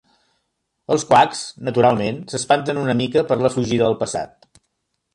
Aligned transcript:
Els 0.95 1.05
Qax, 1.11 1.43
naturalment, 1.69 2.19
s'espanten 2.33 2.83
una 2.87 2.99
mica 3.05 3.27
per 3.31 3.41
la 3.45 3.55
fugida 3.59 3.89
al 3.93 3.99
passat. 4.05 4.55